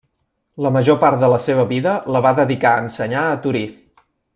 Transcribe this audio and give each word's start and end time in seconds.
La 0.65 0.71
major 0.77 0.97
part 1.03 1.19
de 1.25 1.29
la 1.33 1.37
seva 1.45 1.67
vida 1.75 1.95
la 2.17 2.25
va 2.29 2.35
dedicar 2.43 2.75
a 2.79 2.87
ensenyar 2.89 3.27
a 3.37 3.41
Torí. 3.47 3.67